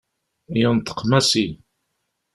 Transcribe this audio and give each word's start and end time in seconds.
Yenṭeq 0.61 0.99
Massi. 1.09 1.47